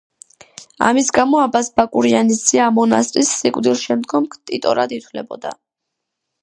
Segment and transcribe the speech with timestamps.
[0.85, 5.55] ამის გამო აბაზ ბაკურიანის ძე ამ მონასტრის სიკვდილშემდგომ ქტიტორად ითვლებოდა.